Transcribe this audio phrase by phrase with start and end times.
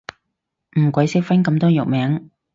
[0.79, 2.31] 唔鬼識分咁多藥名